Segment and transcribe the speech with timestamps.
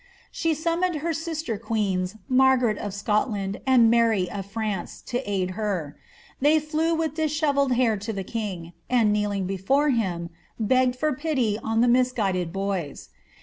[0.31, 5.95] She summoned her sister queens, Margaret of Sotlaod, and Mary of France, to aid her;
[6.39, 11.59] they flew with dishevelled hair to the king, and, kneeling before him, begged for pity
[11.59, 13.09] on the misguided boys.